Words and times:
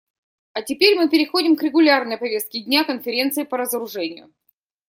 А 0.53 0.63
теперь 0.63 0.97
мы 0.97 1.09
переходим 1.09 1.55
к 1.55 1.61
регулярной 1.61 2.17
повестке 2.17 2.61
дня 2.61 2.83
Конференции 2.83 3.43
по 3.43 3.55
разоружению. 3.55 4.33